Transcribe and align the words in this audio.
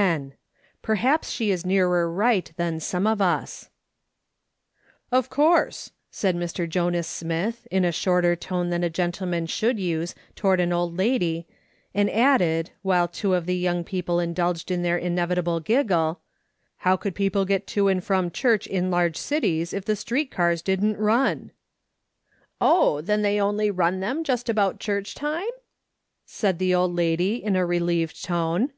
*' 0.00 0.08
PERHAPS 0.80 1.28
SHE 1.30 1.50
IS 1.50 1.66
NEARER 1.66 2.10
RIGHT 2.10 2.52
THAN 2.56 2.80
SOME 2.80 3.06
OF 3.06 3.18
usr 3.18 3.68
"Of 5.12 5.28
course," 5.28 5.90
said 6.10 6.34
Mr. 6.34 6.66
Jonas 6.66 7.06
Smith, 7.06 7.68
in 7.70 7.84
a 7.84 7.92
shorter 7.92 8.34
tone 8.34 8.70
than 8.70 8.82
a 8.82 8.88
gentleman 8.88 9.44
should 9.44 9.78
use 9.78 10.14
toward 10.34 10.58
an 10.58 10.72
old 10.72 10.96
lady, 10.96 11.46
and 11.94 12.08
added, 12.10 12.70
while 12.80 13.08
two 13.08 13.34
of 13.34 13.44
the 13.44 13.54
younp; 13.62 13.84
people 13.84 14.18
indulged 14.20 14.70
in 14.70 14.80
their 14.80 14.96
inevitable 14.96 15.60
giggle," 15.60 16.22
how 16.78 16.98
would 17.04 17.14
j)eople 17.14 17.46
get 17.46 17.66
to 17.66 17.88
and 17.88 18.02
from 18.02 18.30
church 18.30 18.66
in 18.66 18.90
large 18.90 19.18
cities, 19.18 19.74
if 19.74 19.84
the 19.84 19.96
street 19.96 20.30
cars 20.30 20.62
didn't 20.62 20.96
run 20.96 21.50
?""Oh, 22.58 23.02
then 23.02 23.20
they 23.20 23.38
only 23.38 23.70
run 23.70 24.00
them 24.00 24.24
just 24.24 24.48
about 24.48 24.80
church 24.80 25.14
time?" 25.14 25.44
said 26.24 26.58
the 26.58 26.74
old 26.74 26.94
lady, 26.96 27.44
in 27.44 27.54
a 27.54 27.66
relieved 27.66 28.24
tone. 28.24 28.72